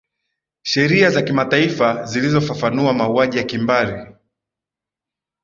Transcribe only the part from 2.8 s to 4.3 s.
mauaji ya kimbari